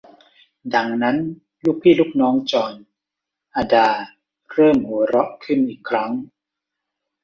[0.73, 1.17] ดังนั้น
[1.63, 2.73] ลูกพี่ลูกน้องจอร์น
[3.55, 3.89] อดา
[4.51, 6.11] เริ่มหัวเราะขึ้นอีกครั้ง